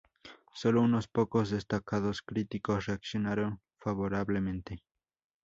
Sólo 0.55 0.81
unos 0.81 1.07
pocos 1.07 1.51
destacados 1.51 2.23
críticos 2.23 2.87
reaccionaron 2.87 3.61
favorablemente. 3.77 4.83